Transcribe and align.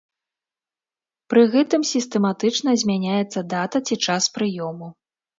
Пры 1.33 1.41
гэтым 1.55 1.81
сістэматычна 1.89 2.73
змяняецца 2.83 3.43
дата 3.53 3.77
ці 3.87 3.95
час 4.07 4.23
прыёму. 4.39 4.87